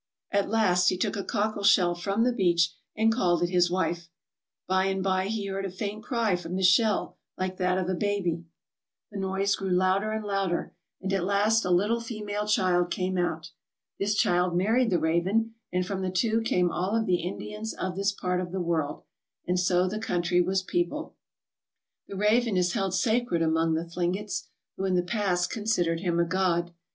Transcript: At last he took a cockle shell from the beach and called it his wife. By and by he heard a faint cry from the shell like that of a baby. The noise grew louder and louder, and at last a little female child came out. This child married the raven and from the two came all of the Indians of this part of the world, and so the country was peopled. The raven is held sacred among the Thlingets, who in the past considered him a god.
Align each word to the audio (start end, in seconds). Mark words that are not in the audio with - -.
At 0.31 0.49
last 0.49 0.89
he 0.89 0.97
took 0.97 1.15
a 1.15 1.23
cockle 1.23 1.61
shell 1.61 1.93
from 1.93 2.23
the 2.23 2.33
beach 2.33 2.73
and 2.95 3.13
called 3.13 3.43
it 3.43 3.51
his 3.51 3.69
wife. 3.69 4.09
By 4.67 4.85
and 4.85 5.03
by 5.03 5.27
he 5.27 5.45
heard 5.45 5.63
a 5.63 5.69
faint 5.69 6.01
cry 6.03 6.35
from 6.35 6.55
the 6.55 6.63
shell 6.63 7.17
like 7.37 7.57
that 7.57 7.77
of 7.77 7.87
a 7.87 7.93
baby. 7.93 8.45
The 9.11 9.19
noise 9.19 9.55
grew 9.55 9.69
louder 9.69 10.11
and 10.11 10.25
louder, 10.25 10.73
and 11.01 11.13
at 11.13 11.23
last 11.23 11.65
a 11.65 11.69
little 11.69 12.01
female 12.01 12.47
child 12.47 12.89
came 12.89 13.15
out. 13.15 13.51
This 13.99 14.15
child 14.15 14.57
married 14.57 14.89
the 14.89 14.97
raven 14.97 15.53
and 15.71 15.85
from 15.85 16.01
the 16.01 16.09
two 16.09 16.41
came 16.41 16.71
all 16.71 16.95
of 16.95 17.05
the 17.05 17.21
Indians 17.21 17.71
of 17.75 17.95
this 17.95 18.11
part 18.11 18.41
of 18.41 18.51
the 18.51 18.59
world, 18.59 19.03
and 19.45 19.59
so 19.59 19.87
the 19.87 19.99
country 19.99 20.41
was 20.41 20.63
peopled. 20.63 21.13
The 22.07 22.15
raven 22.15 22.57
is 22.57 22.73
held 22.73 22.95
sacred 22.95 23.43
among 23.43 23.75
the 23.75 23.85
Thlingets, 23.85 24.47
who 24.77 24.85
in 24.85 24.95
the 24.95 25.03
past 25.03 25.51
considered 25.51 25.99
him 25.99 26.19
a 26.19 26.25
god. 26.25 26.73